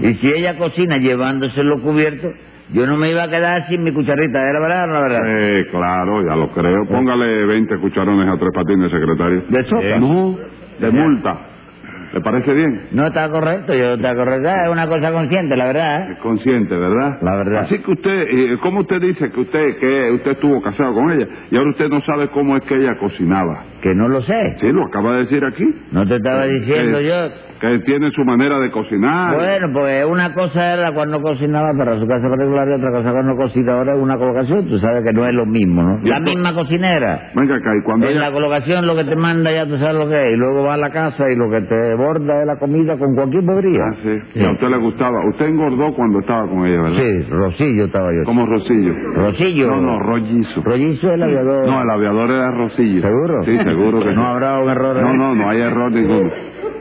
Y 0.04 0.14
si 0.16 0.28
ella 0.28 0.56
cocina 0.56 0.98
llevándose 0.98 1.64
los 1.64 1.82
cubiertos, 1.82 2.32
yo 2.72 2.86
no 2.86 2.98
me 2.98 3.10
iba 3.10 3.24
a 3.24 3.30
quedar 3.30 3.68
sin 3.68 3.84
mi 3.84 3.92
cucharita. 3.92 4.40
¿Era 4.40 4.60
verdad 4.60 4.84
o 4.84 4.88
no 4.88 5.02
verdad? 5.02 5.22
Eh, 5.26 5.66
claro, 5.72 6.24
ya 6.24 6.36
lo 6.36 6.52
creo. 6.52 6.86
Póngale 6.88 7.46
20 7.48 7.78
cucharones 7.80 8.28
a 8.28 8.38
Tres 8.38 8.52
Patines, 8.54 8.92
secretario. 8.92 9.44
¿De 9.50 9.64
sopa? 9.64 10.00
No, 10.00 10.38
de 10.80 10.92
multa. 10.92 11.53
¿Le 12.14 12.22
parece 12.22 12.54
bien? 12.54 12.90
No 12.92 13.08
está 13.08 13.28
correcto, 13.30 13.74
yo 13.74 13.94
está 13.96 14.16
correcto. 14.16 14.48
Es 14.48 14.70
una 14.70 14.88
cosa 14.88 15.12
consciente, 15.12 15.56
la 15.58 15.66
verdad. 15.66 16.02
¿eh? 16.10 16.12
Es 16.14 16.20
consciente, 16.20 16.76
¿verdad? 16.78 17.18
La 17.24 17.36
verdad. 17.36 17.62
Así 17.64 17.80
que 17.80 17.92
usted, 17.92 18.28
eh, 18.30 18.58
¿cómo 18.62 18.82
usted 18.82 19.02
dice 19.02 19.32
que 19.32 19.40
usted 19.42 19.78
que 19.80 20.12
usted 20.12 20.32
estuvo 20.34 20.62
casado 20.62 20.94
con 20.94 21.12
ella 21.12 21.28
y 21.50 21.58
ahora 21.58 21.72
usted 21.72 21.90
no 21.90 22.02
sabe 22.02 22.28
cómo 22.28 22.56
es 22.56 22.64
que 22.66 22.76
ella 22.76 22.98
cocinaba? 23.00 23.64
Que 23.82 23.96
no 23.96 24.08
lo 24.10 24.22
sé. 24.22 24.58
Sí, 24.60 24.72
lo 24.72 24.86
acaba 24.86 25.14
de 25.16 25.20
decir 25.22 25.44
aquí. 25.44 25.66
No 25.92 26.06
te 26.08 26.16
estaba 26.18 26.46
diciendo 26.46 27.00
Que- 27.00 27.06
yo. 27.08 27.30
Que 27.64 27.80
tiene 27.80 28.12
su 28.12 28.26
manera 28.26 28.60
de 28.60 28.70
cocinar. 28.72 29.36
Bueno, 29.36 29.68
pues 29.72 30.06
una 30.06 30.34
cosa 30.34 30.74
era 30.74 30.92
cuando 30.94 31.22
cocinaba 31.22 31.70
para 31.78 31.98
su 31.98 32.06
casa 32.06 32.28
particular 32.28 32.68
y 32.68 32.74
otra 32.74 32.92
cosa 32.92 33.10
cuando 33.14 33.38
cocina 33.38 33.72
ahora 33.78 33.94
es 33.96 34.02
una 34.02 34.18
colocación. 34.18 34.68
Tú 34.68 34.78
sabes 34.80 35.02
que 35.06 35.14
no 35.14 35.26
es 35.26 35.34
lo 35.34 35.46
mismo, 35.46 35.82
¿no? 35.82 35.98
La 36.04 36.18
esto- 36.18 36.30
misma 36.30 36.54
cocinera. 36.54 37.32
Venga 37.34 37.56
acá, 37.56 37.72
y 37.80 37.82
cuando 37.86 38.06
En 38.08 38.12
ella... 38.18 38.22
la 38.28 38.32
colocación 38.34 38.86
lo 38.86 38.98
que 38.98 39.06
te 39.06 39.16
manda 39.16 39.50
ya 39.50 39.66
tú 39.66 39.78
sabes 39.78 39.96
lo 39.96 40.10
que 40.10 40.28
es. 40.28 40.34
Y 40.34 40.38
luego 40.38 40.64
va 40.64 40.74
a 40.74 40.78
la 40.78 40.90
casa 40.90 41.24
y 41.32 41.38
lo 41.38 41.50
que 41.50 41.62
te 41.62 41.96
borda 41.96 42.42
es 42.42 42.48
la 42.48 42.58
comida 42.60 42.98
con 42.98 43.16
cualquier 43.16 43.46
podría. 43.46 43.80
Ah, 43.82 43.96
sí. 44.04 44.20
Y 44.36 44.44
a 44.44 44.52
usted 44.52 44.68
le 44.68 44.78
gustaba. 44.80 45.26
Usted 45.30 45.46
engordó 45.46 45.94
cuando 45.96 46.20
estaba 46.20 46.46
con 46.50 46.66
ella, 46.68 46.82
¿verdad? 46.82 46.98
Sí, 47.00 47.28
Rosillo 47.30 47.86
estaba 47.86 48.10
yo. 48.12 48.26
Como 48.26 48.46
Rosillo. 48.46 48.94
Rosillo. 49.16 49.68
No, 49.68 49.80
no, 49.80 50.00
rollizo. 50.00 50.62
Rollizo 50.66 51.08
es 51.08 51.14
el 51.14 51.24
aviador. 51.24 51.66
No, 51.66 51.82
el 51.82 51.90
aviador 51.90 52.30
era 52.30 52.52
Rosillo. 52.52 53.02
¿Seguro? 53.02 53.44
Sí, 53.46 53.58
seguro 53.58 54.00
que 54.00 54.12
No 54.16 54.22
sí. 54.22 54.28
habrá 54.28 54.60
un 54.60 54.70
error 54.70 55.02
No, 55.02 55.14
no, 55.14 55.34
no 55.34 55.50
hay 55.50 55.62
error 55.62 55.90
ninguno. 55.94 56.30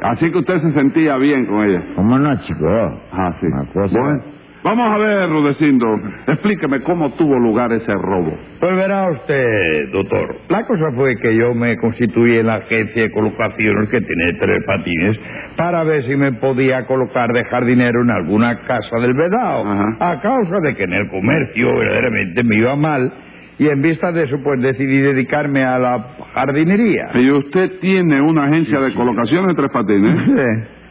Así 0.04 0.32
que 0.32 0.38
usted 0.38 0.58
se 0.58 0.71
sentía 0.72 1.16
bien 1.16 1.46
con 1.46 1.64
ella. 1.68 1.82
¿Cómo 1.96 2.18
no, 2.18 2.36
chico? 2.42 2.66
Ah, 3.12 3.34
sí. 3.40 3.46
Una 3.46 3.64
cosa- 3.72 3.98
Bueno, 3.98 4.22
vamos 4.64 4.92
a 4.92 4.98
ver, 4.98 5.28
Rudecindo. 5.30 5.86
Explíqueme 6.26 6.80
cómo 6.82 7.10
tuvo 7.14 7.38
lugar 7.38 7.72
ese 7.72 7.92
robo. 7.92 8.36
Pues 8.60 8.76
verá 8.76 9.10
usted, 9.10 9.90
doctor. 9.92 10.36
La 10.48 10.64
cosa 10.66 10.92
fue 10.94 11.16
que 11.16 11.34
yo 11.36 11.54
me 11.54 11.76
constituí 11.78 12.38
en 12.38 12.46
la 12.46 12.54
agencia 12.56 13.02
de 13.02 13.10
colocaciones 13.10 13.88
que 13.88 14.00
tiene 14.00 14.32
tres 14.40 14.64
patines 14.66 15.18
para 15.56 15.82
ver 15.84 16.04
si 16.06 16.16
me 16.16 16.32
podía 16.32 16.86
colocar 16.86 17.32
de 17.32 17.44
jardinero 17.44 18.02
en 18.02 18.10
alguna 18.10 18.60
casa 18.60 18.96
del 19.00 19.14
Vedao. 19.14 19.66
Ajá. 19.66 19.96
A 20.12 20.20
causa 20.20 20.60
de 20.62 20.74
que 20.74 20.84
en 20.84 20.92
el 20.92 21.08
comercio 21.08 21.76
verdaderamente 21.76 22.42
me 22.44 22.56
iba 22.56 22.76
mal 22.76 23.12
y 23.62 23.68
en 23.68 23.80
vista 23.80 24.10
de 24.10 24.24
eso 24.24 24.38
pues 24.42 24.60
decidí 24.60 24.98
dedicarme 25.00 25.64
a 25.64 25.78
la 25.78 26.06
jardinería. 26.34 27.10
Y 27.14 27.30
usted 27.30 27.78
tiene 27.80 28.20
una 28.20 28.46
agencia 28.46 28.80
de 28.80 28.92
colocación 28.92 29.46
de 29.46 29.54
tres 29.54 29.70
patines. 29.70 30.18
Sí. 30.26 30.81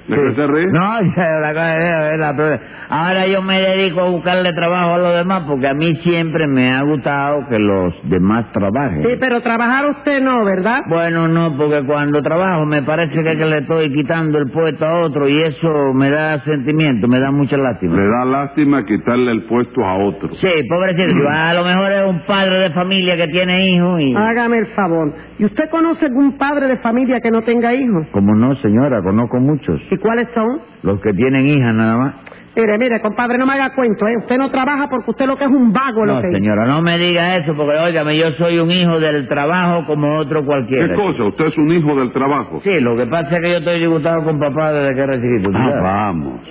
No, 0.72 1.02
ya, 1.16 1.28
la 1.42 1.54
cosa 1.54 1.78
es 1.78 2.12
verdad, 2.12 2.34
pero 2.38 2.60
ahora 2.90 3.28
yo 3.28 3.42
me 3.42 3.60
dedico 3.60 4.02
a 4.02 4.10
buscarle 4.10 4.52
trabajo 4.54 4.94
a 4.94 4.98
los 4.98 5.16
demás 5.16 5.44
porque 5.48 5.68
a 5.68 5.74
mí 5.74 5.96
siempre 5.98 6.48
me 6.48 6.72
ha 6.72 6.82
gustado 6.84 7.48
que 7.50 7.60
los 7.60 7.94
demás 8.10 8.52
trabajen. 8.52 9.04
Sí, 9.04 9.10
pero 9.20 9.42
trabajar 9.42 9.90
usted 9.90 10.22
no, 10.22 10.44
¿verdad? 10.46 10.82
Bueno, 10.88 11.28
no, 11.28 11.56
porque 11.58 11.84
cuando 11.86 12.22
trabajo 12.22 12.66
me 12.66 12.82
parece 12.84 13.24
que, 13.24 13.38
que 13.38 13.46
le 13.46 13.60
estoy 13.60 13.92
quitando 13.94 14.38
el 14.40 14.50
puesto 14.52 14.86
a 14.86 15.02
otro 15.02 15.28
y 15.28 15.42
eso 15.42 15.94
me 15.94 16.10
da 16.10 16.40
sentimiento, 16.40 17.08
me 17.08 17.20
da 17.20 17.32
mucha 17.32 17.58
lástima. 17.58 17.96
Le 17.96 18.08
da 18.08 18.26
lástima 18.26 18.86
quitarle 18.86 19.32
el 19.32 19.44
puesto 19.44 19.84
a 19.84 19.96
otro. 19.96 20.30
Sí, 20.36 20.50
pobrecito, 20.70 21.30
a 21.30 21.54
lo 21.54 21.64
mejor 21.64 21.92
es 21.92 22.10
un 22.10 22.20
padre 22.26 22.60
de 22.60 22.70
familia 22.72 23.16
que 23.16 23.28
tiene 23.28 23.66
hijos 23.66 24.02
y... 24.02 24.16
Hágame 24.16 24.58
el 24.60 24.68
favor. 24.68 25.14
¿Y 25.40 25.46
usted 25.46 25.70
conoce 25.70 26.06
algún 26.06 26.38
padre 26.38 26.68
de 26.68 26.78
familia 26.78 27.20
que 27.20 27.32
no 27.32 27.42
tenga 27.42 27.74
hijos? 27.74 28.08
Como 28.12 28.36
no, 28.36 28.56
señora, 28.58 29.02
conozco 29.02 29.40
muchos. 29.40 29.82
¿Y 29.90 29.98
cuáles 30.02 30.28
son? 30.34 30.62
Los 30.84 31.00
que 31.02 31.14
tienen 31.14 31.48
hijas 31.48 31.74
nada 31.74 31.98
más. 31.98 32.16
Mire, 32.54 32.78
mire, 32.78 33.00
compadre, 33.00 33.38
no 33.38 33.46
me 33.46 33.54
haga 33.54 33.74
cuento, 33.74 34.06
¿eh? 34.10 34.18
Usted 34.20 34.38
no 34.38 34.52
trabaja 34.52 34.88
porque 34.90 35.12
usted 35.12 35.26
lo 35.26 35.38
que 35.38 35.46
es 35.46 35.50
un 35.50 35.72
vago, 35.72 36.06
lo 36.06 36.16
No, 36.16 36.22
que 36.22 36.28
es. 36.28 36.34
señora, 36.34 36.66
no 36.66 36.82
me 36.82 36.98
diga 36.98 37.38
eso 37.38 37.54
porque, 37.56 37.78
óigame, 37.78 38.18
yo 38.18 38.30
soy 38.32 38.60
un 38.60 38.70
hijo 38.70 39.00
del 39.00 39.26
trabajo 39.30 39.86
como 39.88 40.18
otro 40.18 40.42
¿Qué 40.42 40.46
cualquiera. 40.48 40.94
cosa? 40.96 41.24
¿Usted 41.24 41.46
es 41.46 41.58
un 41.58 41.72
hijo 41.72 41.96
del 41.96 42.12
trabajo? 42.12 42.60
Sí, 42.62 42.78
lo 42.82 42.98
que 42.98 43.06
pasa 43.08 43.38
es 43.38 43.42
que 43.42 43.52
yo 43.52 43.58
estoy 43.60 43.80
disgustado 43.80 44.26
con 44.26 44.38
papá 44.38 44.74
desde 44.74 44.96
que 44.96 45.02
era 45.02 45.14
chiquito. 45.16 45.50
¿tú 45.50 45.58
Ah, 45.58 45.62
sabes? 45.70 45.82
vamos. 45.82 46.42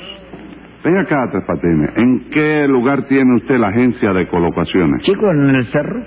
Ven 0.83 0.97
acá, 0.97 1.29
Tres 1.31 1.45
Patines. 1.47 1.91
¿En 1.97 2.31
qué 2.31 2.67
lugar 2.67 3.03
tiene 3.03 3.35
usted 3.37 3.59
la 3.59 3.69
agencia 3.69 4.15
de 4.15 4.27
colocaciones? 4.29 5.03
Chico, 5.03 5.31
en 5.31 5.51
el 5.55 5.67
cerro. 5.67 6.03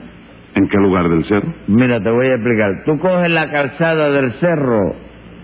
¿En 0.55 0.67
qué 0.69 0.77
lugar 0.79 1.07
del 1.07 1.23
cerro? 1.25 1.53
Mira, 1.67 1.99
te 2.01 2.09
voy 2.09 2.25
a 2.27 2.33
explicar. 2.33 2.71
Tú 2.85 2.97
coges 2.97 3.29
la 3.29 3.51
calzada 3.51 4.09
del 4.09 4.31
cerro 4.39 4.79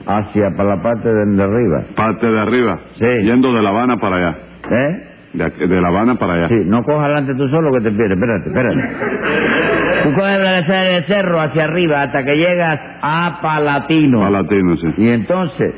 hacia 0.05 0.51
para 0.55 0.75
la 0.75 0.81
parte 0.81 1.07
de, 1.09 1.25
de 1.25 1.43
arriba. 1.43 1.83
Parte 1.95 2.27
de 2.29 2.39
arriba. 2.39 2.79
Sí. 2.95 3.05
Yendo 3.23 3.53
de 3.53 3.61
La 3.61 3.69
Habana 3.69 3.97
para 3.97 4.15
allá. 4.17 4.37
¿Eh? 4.71 5.05
De, 5.33 5.81
La 5.81 5.87
Habana 5.89 6.15
para 6.15 6.33
allá. 6.33 6.47
Sí, 6.47 6.63
no 6.65 6.83
cojas 6.83 7.05
adelante 7.05 7.35
tú 7.35 7.47
solo 7.49 7.71
que 7.71 7.81
te 7.81 7.91
pierdes. 7.91 8.17
Espérate, 8.17 8.49
espérate. 8.49 9.59
Tú 10.03 10.13
coges 10.13 10.67
del 10.67 11.05
cerro 11.05 11.41
hacia 11.41 11.65
arriba 11.65 12.03
hasta 12.03 12.23
que 12.23 12.35
llegas 12.35 12.79
a 13.01 13.39
Palatino. 13.41 14.21
Palatino, 14.21 14.77
sí. 14.77 14.93
Y 14.97 15.09
entonces, 15.09 15.73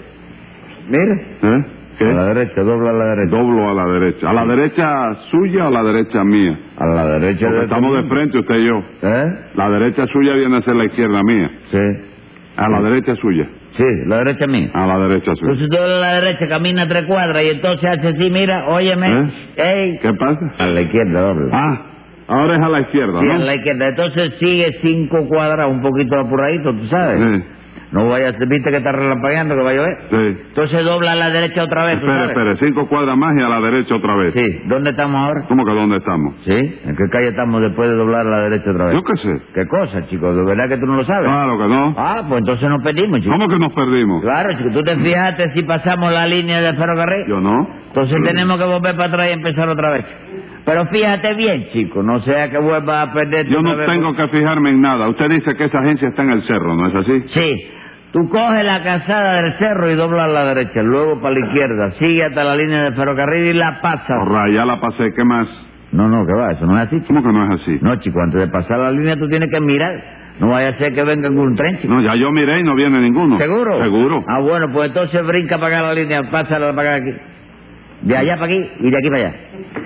mira, 0.88 1.16
¿Eh? 1.42 1.66
¿Qué? 1.98 2.06
a 2.06 2.14
la 2.14 2.26
derecha, 2.34 2.62
dobla 2.62 2.92
a 2.92 2.94
la 2.94 3.06
derecha. 3.16 3.36
Doblo 3.36 3.70
a 3.70 3.74
la 3.74 3.94
derecha. 3.94 4.30
¿A 4.30 4.34
la 4.34 4.46
derecha 4.46 5.14
suya 5.32 5.66
o 5.66 5.68
a 5.68 5.72
la 5.72 5.84
derecha 5.84 6.24
mía? 6.24 6.58
A 6.78 6.86
la 6.86 7.06
derecha. 7.20 7.46
Porque 7.48 7.58
de 7.58 7.64
estamos 7.64 7.96
de 7.96 8.04
frente 8.10 8.40
usted 8.40 8.56
y 8.58 8.68
yo. 8.68 8.84
¿Eh? 9.02 9.26
La 9.56 9.70
derecha 9.70 10.06
suya 10.08 10.34
viene 10.34 10.58
a 10.58 10.62
ser 10.62 10.76
la 10.76 10.86
izquierda 10.86 11.22
mía. 11.24 11.50
Sí. 11.72 11.80
A 12.58 12.70
la 12.70 12.82
derecha 12.82 13.16
suya. 13.16 13.48
Sí, 13.78 13.84
la 14.08 14.18
derecha 14.18 14.48
mía. 14.48 14.70
A 14.74 14.86
la 14.86 14.98
derecha 15.08 15.34
suya. 15.36 15.54
Entonces 15.54 15.70
tú 15.70 15.78
a 15.84 15.88
la 15.88 16.14
derecha 16.22 16.48
camina 16.48 16.88
tres 16.88 17.06
cuadras 17.06 17.44
y 17.44 17.50
entonces 17.50 17.90
hace 17.90 18.08
así, 18.10 18.30
mira, 18.30 18.68
óyeme, 18.68 19.08
¿Eh? 19.08 19.32
ey, 19.58 20.00
¿Qué 20.02 20.14
pasa? 20.14 20.52
a 20.60 20.68
la 20.68 20.82
izquierda 20.82 21.22
dobla. 21.22 21.50
Ah, 21.54 21.82
ahora 22.28 22.56
es 22.56 22.62
a 22.62 22.70
la 22.70 22.80
izquierda, 22.82 23.20
Sí, 23.22 23.26
¿no? 23.26 23.34
a 23.34 23.38
la 23.38 23.56
izquierda. 23.56 23.88
Entonces 23.90 24.34
sigue 24.40 24.74
cinco 24.82 25.26
cuadras 25.28 25.70
un 25.70 25.82
poquito 25.82 26.20
apuradito, 26.20 26.74
tú 26.74 26.86
sabes. 26.88 27.20
Sí, 27.20 27.44
No 27.92 28.08
vayas, 28.08 28.36
viste 28.40 28.72
que 28.72 28.78
está 28.78 28.92
relampagueando 28.94 29.54
que 29.54 29.62
va 29.64 29.70
a 29.70 29.74
llover. 29.74 29.98
sí. 30.10 30.38
Entonces 30.48 30.86
dobla 30.86 31.12
a 31.12 31.16
la 31.16 31.30
derecha 31.30 31.64
otra 31.64 31.86
vez, 31.86 32.00
sabes. 32.00 32.30
espere. 32.30 32.56
Cinco 32.56 32.88
cuadras 32.88 33.18
más 33.18 33.34
y 33.38 33.42
a 33.44 33.50
la 33.50 33.60
derecha 33.60 33.96
otra 33.96 34.16
vez. 34.16 34.34
Sí, 34.34 34.46
¿dónde 34.68 34.92
estamos 34.92 35.16
ahora? 35.22 35.42
¿Cómo 35.50 35.66
que 35.66 35.72
dónde 35.74 35.98
estamos? 35.98 36.36
Sí, 36.46 36.52
¿en 36.86 36.96
qué 36.96 37.04
calle 37.12 37.30
estamos 37.30 37.62
después 37.62 37.90
de 37.90 37.96
doblar 37.96 38.26
a 38.26 38.30
la 38.30 38.40
derecha 38.50 38.72
otra 38.72 38.86
vez? 38.86 38.94
Yo 38.96 39.02
qué 39.04 39.18
sé. 39.18 39.42
¿Qué 39.54 39.68
cosa, 39.68 40.08
chico? 40.08 40.34
¿De 40.34 40.44
verdad 40.46 40.70
que 40.70 40.78
tú 40.78 40.86
no 40.86 40.96
lo 40.96 41.04
sabes? 41.04 41.26
Claro 41.28 41.58
que 41.58 41.68
no. 41.68 41.96
Ah, 41.98 42.24
pues 42.30 42.40
entonces 42.40 42.70
nos 42.70 42.82
perdimos, 42.82 43.20
chico. 43.20 43.32
¿Cómo 43.34 43.48
que 43.50 43.60
nos 43.60 43.74
perdimos? 43.74 44.22
Claro, 44.22 44.54
chico, 44.58 44.70
tú 44.72 44.84
te 44.84 44.96
fijaste 44.96 45.52
si 45.54 45.64
pasamos 45.64 46.14
la 46.14 46.26
línea 46.28 46.62
de 46.62 46.74
ferrocarril. 46.74 47.28
Yo 47.28 47.42
no. 47.42 47.68
Entonces 47.88 48.18
tenemos 48.24 48.58
que 48.58 48.64
volver 48.66 48.96
para 48.96 49.10
atrás 49.10 49.28
y 49.28 49.32
empezar 49.34 49.68
otra 49.68 49.92
vez. 49.92 50.06
Pero 50.64 50.86
fíjate 50.86 51.34
bien, 51.34 51.66
chico, 51.74 52.04
no 52.04 52.20
sea 52.22 52.50
que 52.50 52.58
vuelva 52.60 53.02
a 53.02 53.12
perder. 53.12 53.48
Yo 53.48 53.62
no 53.62 53.76
tengo 53.86 54.16
que 54.16 54.28
fijarme 54.30 54.70
en 54.70 54.80
nada. 54.82 55.10
Usted 55.10 55.28
dice 55.30 55.56
que 55.58 55.66
esa 55.66 55.80
agencia 55.80 56.08
está 56.08 56.22
en 56.24 56.32
el 56.32 56.44
cerro, 56.44 56.76
¿no 56.76 56.88
es 56.88 56.96
así? 56.96 57.24
Sí, 57.34 57.68
tú 58.12 58.30
coges 58.30 58.64
la 58.66 58.84
calzada 58.84 59.42
del 59.42 59.54
cerro 59.58 59.90
y 59.92 59.96
doblas 59.96 60.26
a 60.26 60.32
la 60.32 60.46
derecha, 60.54 60.82
luego 60.82 61.22
para 61.22 61.36
la 61.40 61.46
izquierda, 61.48 61.92
sigue 62.00 62.24
hasta 62.26 62.44
la 62.44 62.56
línea 62.56 62.84
de 62.84 62.92
ferrocarril 62.94 63.46
y 63.48 63.54
la 63.54 63.80
pasas. 63.82 64.10
Ahora, 64.10 64.50
ya 64.52 64.66
la 64.66 64.80
pasé. 64.80 65.14
¿Qué 65.16 65.24
más? 65.24 65.48
No, 65.92 66.08
no, 66.08 66.26
que 66.26 66.34
va, 66.34 66.52
eso 66.54 66.66
no 66.66 66.78
es 66.78 66.88
así, 66.88 67.02
chico. 67.02 67.14
¿Cómo 67.16 67.24
que 67.24 67.34
no 67.38 67.54
es 67.54 67.62
así? 67.62 67.80
No, 67.82 67.96
chico, 67.98 68.20
antes 68.22 68.40
de 68.40 68.48
pasar 68.48 68.80
la 68.80 68.92
línea 68.92 69.16
tú 69.18 69.28
tienes 69.28 69.50
que 69.52 69.60
mirar. 69.60 70.20
No 70.40 70.50
vaya 70.50 70.70
a 70.70 70.74
ser 70.76 70.94
que 70.94 71.04
venga 71.04 71.28
algún 71.28 71.56
tren, 71.56 71.78
chico. 71.80 71.94
No, 71.94 72.02
ya 72.02 72.16
yo 72.16 72.32
miré 72.32 72.60
y 72.62 72.64
no 72.64 72.74
viene 72.76 73.00
ninguno. 73.02 73.38
¿Seguro? 73.38 73.82
Seguro. 73.84 74.24
Ah, 74.28 74.40
bueno, 74.40 74.68
pues 74.72 74.88
entonces 74.88 75.26
brinca 75.26 75.58
para 75.60 75.78
acá 75.78 75.88
la 75.88 75.94
línea, 75.94 76.24
pásala 76.32 76.74
para 76.74 76.96
acá 76.96 77.04
aquí. 77.04 77.18
De 78.04 78.18
allá 78.18 78.34
para 78.36 78.46
aquí 78.46 78.70
y 78.80 78.90
de 78.90 78.98
aquí 78.98 79.10
para 79.10 79.28
allá. 79.28 79.36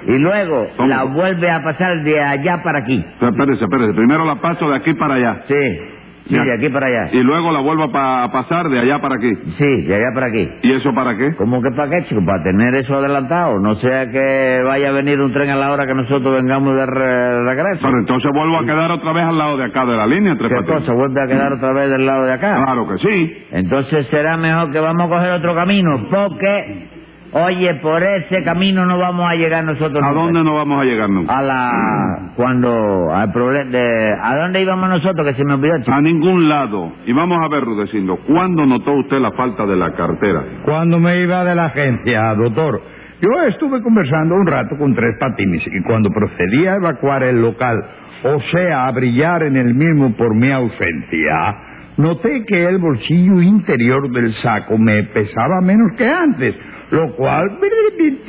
Y 0.07 0.17
luego 0.19 0.67
¿Cómo? 0.77 0.87
la 0.87 1.03
vuelve 1.03 1.49
a 1.49 1.61
pasar 1.63 2.03
de 2.03 2.21
allá 2.21 2.61
para 2.63 2.79
aquí. 2.79 3.03
Espérese, 3.19 3.63
espérese. 3.65 3.93
Primero 3.93 4.23
la 4.23 4.35
paso 4.35 4.69
de 4.69 4.75
aquí 4.77 4.93
para 4.93 5.15
allá. 5.15 5.43
Sí, 5.47 5.79
sí, 6.27 6.35
de 6.35 6.53
aquí 6.53 6.69
para 6.69 6.87
allá. 6.87 7.09
Y 7.13 7.23
luego 7.23 7.51
la 7.51 7.59
vuelvo 7.61 7.83
a, 7.83 7.91
pa- 7.91 8.23
a 8.23 8.31
pasar 8.31 8.67
de 8.69 8.79
allá 8.79 8.99
para 8.99 9.15
aquí. 9.15 9.31
Sí, 9.57 9.81
de 9.87 9.95
allá 9.95 10.07
para 10.13 10.27
aquí. 10.27 10.49
¿Y 10.63 10.71
eso 10.73 10.93
para 10.93 11.15
qué? 11.17 11.35
¿Cómo 11.35 11.61
que 11.61 11.71
para 11.71 11.89
qué, 11.89 12.03
chico? 12.05 12.21
Para 12.25 12.43
tener 12.43 12.75
eso 12.75 12.95
adelantado. 12.95 13.59
No 13.59 13.75
sea 13.75 14.09
que 14.09 14.61
vaya 14.65 14.89
a 14.89 14.91
venir 14.91 15.19
un 15.21 15.31
tren 15.33 15.49
a 15.49 15.55
la 15.55 15.71
hora 15.71 15.85
que 15.85 15.93
nosotros 15.93 16.35
vengamos 16.35 16.75
de 16.75 16.85
re- 16.85 17.43
regreso. 17.45 17.81
Pero 17.83 17.99
entonces 17.99 18.31
vuelvo 18.33 18.57
a 18.57 18.65
quedar 18.65 18.91
otra 18.91 19.11
vez 19.13 19.23
al 19.23 19.37
lado 19.37 19.57
de 19.57 19.63
acá 19.65 19.85
de 19.85 19.95
la 19.97 20.07
línea, 20.07 20.35
Tres 20.37 20.49
¿Qué 20.49 20.55
Patines. 20.55 20.79
cosa? 20.81 20.93
¿Vuelve 20.93 21.21
a 21.23 21.27
quedar 21.27 21.53
otra 21.53 21.73
vez 21.73 21.89
del 21.89 22.05
lado 22.05 22.25
de 22.25 22.33
acá? 22.33 22.55
Claro 22.63 22.87
que 22.87 22.97
sí. 22.99 23.37
Entonces 23.51 24.07
será 24.07 24.37
mejor 24.37 24.71
que 24.71 24.79
vamos 24.79 25.05
a 25.07 25.09
coger 25.15 25.31
otro 25.33 25.55
camino, 25.55 26.07
porque, 26.09 26.87
oye, 27.35 27.75
por 27.81 28.01
ese 28.01 28.43
camino 28.43 28.85
no 28.85 28.97
vamos 28.97 29.29
a 29.29 29.35
llegar 29.35 29.63
nosotros. 29.63 30.01
¿A 30.01 30.07
nunca. 30.07 30.21
dónde 30.21 30.43
no 30.43 30.55
vamos 30.55 30.81
a 30.81 30.85
llegar 30.85 31.09
nunca? 31.09 31.37
A 31.37 31.41
la... 31.41 32.31
cuando... 32.35 33.13
al 33.13 33.31
problema 33.33 33.69
de... 33.71 34.15
¿A 34.21 34.35
dónde 34.37 34.61
íbamos 34.61 34.89
nosotros? 34.89 35.27
Que 35.27 35.33
se 35.33 35.43
me 35.43 35.53
olvidó, 35.53 35.77
chico. 35.79 35.91
A 35.93 36.01
ningún 36.01 36.47
lado. 36.47 36.93
Y 37.05 37.13
vamos 37.13 37.37
a 37.43 37.49
ver, 37.49 37.63
Rudecindo, 37.63 38.17
¿cuándo 38.25 38.65
notó 38.65 38.93
usted 38.93 39.19
la 39.19 39.31
falta 39.33 39.65
de 39.65 39.75
la 39.75 39.91
cartera? 39.93 40.43
Cuando 40.63 40.99
me 40.99 41.19
iba 41.19 41.43
de 41.43 41.55
la 41.55 41.65
agencia, 41.65 42.33
doctor, 42.35 42.81
yo 43.21 43.29
estuve 43.49 43.81
conversando 43.81 44.35
un 44.35 44.45
rato 44.47 44.77
con 44.77 44.93
tres 44.95 45.15
patines 45.19 45.63
y 45.67 45.83
cuando 45.83 46.09
procedí 46.09 46.65
a 46.67 46.75
evacuar 46.75 47.23
el 47.23 47.41
local, 47.41 47.83
o 48.23 48.39
sea, 48.51 48.87
a 48.87 48.91
brillar 48.91 49.43
en 49.43 49.57
el 49.57 49.73
mismo 49.73 50.15
por 50.15 50.35
mi 50.35 50.51
ausencia, 50.51 51.55
noté 51.97 52.43
que 52.45 52.65
el 52.65 52.77
bolsillo 52.77 53.41
interior 53.41 54.09
del 54.11 54.33
saco 54.41 54.77
me 54.77 55.03
pesaba 55.03 55.61
menos 55.61 55.93
que 55.97 56.07
antes, 56.07 56.55
lo 56.91 57.15
cual 57.15 57.59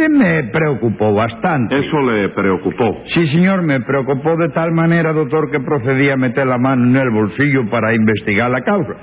me 0.09 0.45
preocupó 0.53 1.13
bastante. 1.13 1.79
Eso 1.79 2.01
le 2.03 2.29
preocupó. 2.31 3.03
Sí, 3.15 3.27
señor, 3.29 3.63
me 3.63 3.81
preocupó 3.81 4.37
de 4.37 4.49
tal 4.51 4.73
manera, 4.73 5.13
doctor, 5.13 5.51
que 5.51 5.61
procedí 5.61 6.11
a 6.11 6.17
meter 6.17 6.47
la 6.47 6.59
mano 6.59 6.85
en 6.85 6.97
el 6.97 7.11
bolsillo 7.11 7.69
para 7.71 7.95
investigar 7.95 8.51
la 8.51 8.63
causa. 8.63 8.95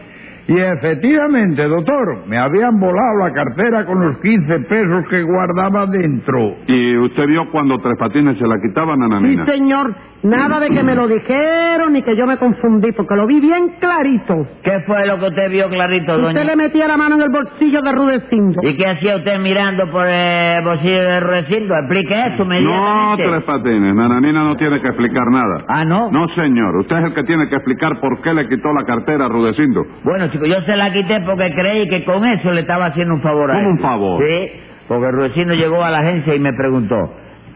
Y 0.47 0.59
efectivamente, 0.59 1.63
doctor, 1.67 2.27
me 2.27 2.37
habían 2.37 2.77
volado 2.79 3.17
la 3.19 3.31
cartera 3.33 3.85
con 3.85 3.99
los 4.05 4.17
15 4.19 4.59
pesos 4.67 5.05
que 5.09 5.23
guardaba 5.23 5.85
dentro. 5.85 6.55
¿Y 6.67 6.97
usted 6.97 7.27
vio 7.27 7.49
cuando 7.51 7.77
Tres 7.79 7.97
Patines 7.97 8.37
se 8.37 8.47
la 8.47 8.55
quitaban, 8.61 8.95
Sí, 8.95 8.99
Nananina? 9.01 9.45
señor. 9.45 9.95
Nada 10.23 10.57
de 10.61 10.69
que 10.69 10.83
me 10.83 10.95
lo 10.95 11.05
dijeron 11.05 11.91
ni 11.91 12.01
que 12.01 12.15
yo 12.15 12.25
me 12.25 12.37
confundí, 12.37 12.93
porque 12.93 13.13
lo 13.13 13.27
vi 13.27 13.41
bien 13.41 13.73
clarito. 13.77 14.47
¿Qué 14.63 14.79
fue 14.87 15.05
lo 15.05 15.19
que 15.19 15.25
usted 15.27 15.49
vio 15.51 15.67
clarito, 15.67 16.13
doña? 16.13 16.27
Usted 16.29 16.45
le 16.45 16.55
metía 16.55 16.87
la 16.87 16.95
mano 16.95 17.15
en 17.15 17.23
el 17.23 17.29
bolsillo 17.29 17.81
de 17.81 17.91
Rudecindo. 17.91 18.61
¿Y 18.63 18.77
qué 18.77 18.87
hacía 18.87 19.17
usted 19.17 19.37
mirando 19.39 19.83
por 19.91 20.07
el 20.07 20.63
bolsillo 20.63 21.01
de 21.01 21.19
Rudecindo? 21.19 21.75
Explique 21.75 22.13
esto 22.27 22.45
No, 22.45 22.55
inmediatamente. 22.55 23.23
Tres 23.27 23.43
Patines. 23.43 23.95
Nananina 23.95 24.43
no 24.45 24.55
tiene 24.55 24.79
que 24.79 24.87
explicar 24.87 25.27
nada. 25.29 25.65
Ah, 25.67 25.83
¿no? 25.83 26.09
No, 26.09 26.25
señor. 26.29 26.77
Usted 26.77 26.97
es 26.99 27.03
el 27.03 27.13
que 27.15 27.23
tiene 27.23 27.49
que 27.49 27.55
explicar 27.55 27.99
por 27.99 28.21
qué 28.21 28.33
le 28.33 28.47
quitó 28.47 28.71
la 28.71 28.85
cartera 28.85 29.25
a 29.25 29.27
Rudecindo. 29.27 29.83
Bueno, 30.05 30.29
yo 30.33 30.61
se 30.61 30.75
la 30.75 30.91
quité 30.91 31.21
porque 31.25 31.51
creí 31.53 31.87
que 31.87 32.03
con 32.05 32.25
eso 32.25 32.51
le 32.51 32.61
estaba 32.61 32.87
haciendo 32.87 33.15
un 33.15 33.21
favor 33.21 33.51
a 33.51 33.55
¿Cómo 33.55 33.65
él. 33.67 33.71
un 33.73 33.79
favor? 33.79 34.23
Sí, 34.23 34.51
porque 34.87 35.11
Rudecindo 35.11 35.53
llegó 35.53 35.83
a 35.83 35.91
la 35.91 35.99
agencia 35.99 36.35
y 36.35 36.39
me 36.39 36.53
preguntó, 36.53 36.95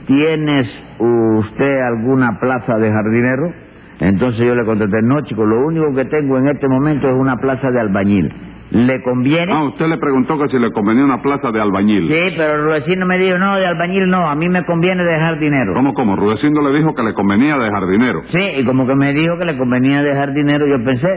¿tienes 0.07 0.67
usted 0.99 1.79
alguna 1.81 2.39
plaza 2.39 2.77
de 2.77 2.91
jardinero? 2.91 3.51
Entonces 3.99 4.45
yo 4.45 4.53
le 4.55 4.63
contesté, 4.65 4.97
no, 5.03 5.21
chico, 5.21 5.45
lo 5.45 5.65
único 5.65 5.93
que 5.95 6.05
tengo 6.05 6.37
en 6.37 6.47
este 6.49 6.67
momento 6.67 7.07
es 7.07 7.15
una 7.15 7.35
plaza 7.37 7.71
de 7.71 7.79
albañil. 7.79 8.31
¿Le 8.69 9.01
conviene? 9.01 9.51
Ah, 9.51 9.63
usted 9.63 9.87
le 9.87 9.97
preguntó 9.97 10.37
que 10.37 10.49
si 10.49 10.59
le 10.59 10.71
convenía 10.71 11.03
una 11.05 11.21
plaza 11.21 11.51
de 11.51 11.61
albañil. 11.61 12.09
Sí, 12.11 12.19
pero 12.35 12.65
Rudecindo 12.65 13.05
me 13.05 13.17
dijo, 13.17 13.37
no, 13.37 13.55
de 13.55 13.65
albañil 13.65 14.09
no, 14.09 14.29
a 14.29 14.35
mí 14.35 14.49
me 14.49 14.65
conviene 14.65 15.03
dejar 15.05 15.39
dinero. 15.39 15.73
¿Cómo, 15.73 15.93
cómo? 15.93 16.15
Rudecindo 16.17 16.61
le 16.61 16.77
dijo 16.77 16.93
que 16.93 17.01
le 17.01 17.13
convenía 17.13 17.57
de 17.57 17.69
jardinero. 17.71 18.19
Sí, 18.29 18.59
y 18.59 18.65
como 18.65 18.85
que 18.85 18.93
me 18.95 19.13
dijo 19.13 19.37
que 19.39 19.45
le 19.45 19.57
convenía 19.57 20.03
dejar 20.03 20.33
dinero, 20.33 20.67
yo 20.67 20.83
pensé, 20.83 21.07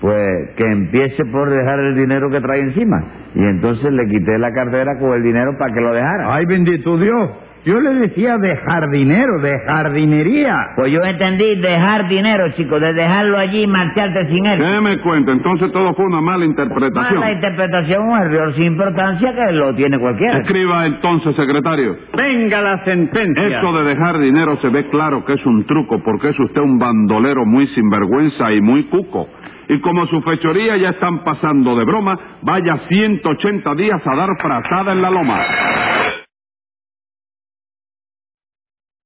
pues 0.00 0.50
que 0.56 0.64
empiece 0.64 1.24
por 1.26 1.50
dejar 1.50 1.78
el 1.80 1.96
dinero 1.96 2.30
que 2.30 2.40
trae 2.40 2.60
encima. 2.60 2.96
Y 3.34 3.44
entonces 3.44 3.92
le 3.92 4.06
quité 4.06 4.38
la 4.38 4.52
cartera 4.52 4.98
con 4.98 5.14
el 5.14 5.22
dinero 5.22 5.56
para 5.58 5.72
que 5.72 5.80
lo 5.80 5.92
dejara. 5.92 6.34
Ay, 6.34 6.46
bendito 6.46 6.96
Dios. 6.98 7.30
Yo 7.66 7.80
le 7.80 7.94
decía 7.94 8.38
de 8.38 8.56
jardinero, 8.58 9.40
de 9.40 9.52
jardinería. 9.66 10.56
Pues 10.76 10.92
yo 10.92 11.02
entendí 11.02 11.56
dejar 11.56 12.08
dinero, 12.08 12.44
chico, 12.52 12.78
de 12.78 12.92
dejarlo 12.92 13.38
allí 13.38 13.62
y 13.62 13.66
marcharte 13.66 14.24
sin 14.26 14.46
él. 14.46 14.60
¿Qué 14.60 14.80
me 14.80 15.00
cuenta? 15.00 15.32
Entonces 15.32 15.72
todo 15.72 15.92
fue 15.94 16.04
una 16.04 16.20
mala 16.20 16.44
interpretación. 16.44 17.18
Mala 17.18 17.32
interpretación, 17.32 18.08
un 18.08 18.18
error 18.18 18.54
sin 18.54 18.66
importancia 18.66 19.34
que 19.34 19.52
lo 19.52 19.74
tiene 19.74 19.98
cualquiera. 19.98 20.38
Escriba 20.38 20.86
entonces, 20.86 21.34
secretario. 21.34 21.96
Venga 22.16 22.60
la 22.60 22.84
sentencia. 22.84 23.56
Esto 23.56 23.72
de 23.72 23.88
dejar 23.88 24.20
dinero 24.20 24.56
se 24.62 24.68
ve 24.68 24.88
claro 24.88 25.24
que 25.24 25.32
es 25.32 25.44
un 25.44 25.66
truco, 25.66 26.00
porque 26.04 26.28
es 26.28 26.38
usted 26.38 26.60
un 26.60 26.78
bandolero 26.78 27.44
muy 27.44 27.66
sinvergüenza 27.74 28.52
y 28.52 28.60
muy 28.60 28.84
cuco. 28.84 29.26
Y 29.68 29.80
como 29.80 30.06
su 30.06 30.20
fechoría 30.22 30.76
ya 30.76 30.90
están 30.90 31.24
pasando 31.24 31.74
de 31.76 31.84
broma, 31.84 32.18
vaya 32.42 32.76
180 32.88 33.74
días 33.74 34.00
a 34.04 34.16
dar 34.16 34.28
frazada 34.40 34.92
en 34.92 35.02
la 35.02 35.10
loma. 35.10 35.40